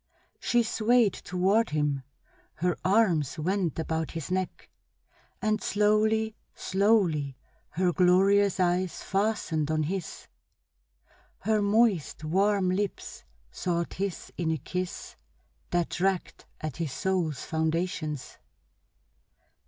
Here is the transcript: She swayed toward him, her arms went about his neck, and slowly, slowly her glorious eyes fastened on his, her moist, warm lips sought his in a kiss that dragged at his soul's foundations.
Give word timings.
She 0.39 0.63
swayed 0.63 1.13
toward 1.13 1.69
him, 1.69 2.01
her 2.55 2.75
arms 2.83 3.37
went 3.37 3.77
about 3.77 4.09
his 4.09 4.31
neck, 4.31 4.71
and 5.43 5.61
slowly, 5.61 6.35
slowly 6.55 7.37
her 7.69 7.93
glorious 7.93 8.59
eyes 8.59 9.03
fastened 9.03 9.69
on 9.69 9.83
his, 9.83 10.27
her 11.41 11.61
moist, 11.61 12.23
warm 12.23 12.71
lips 12.71 13.23
sought 13.51 13.93
his 13.93 14.33
in 14.39 14.49
a 14.49 14.57
kiss 14.57 15.17
that 15.69 15.89
dragged 15.89 16.45
at 16.59 16.77
his 16.77 16.91
soul's 16.91 17.43
foundations. 17.45 18.39